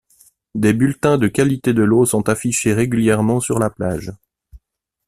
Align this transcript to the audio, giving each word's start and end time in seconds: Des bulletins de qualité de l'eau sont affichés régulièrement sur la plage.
Des 0.55 0.73
bulletins 0.73 1.19
de 1.19 1.27
qualité 1.27 1.73
de 1.75 1.83
l'eau 1.83 2.05
sont 2.07 2.27
affichés 2.27 2.73
régulièrement 2.73 3.39
sur 3.39 3.59
la 3.59 3.69
plage. 3.69 4.11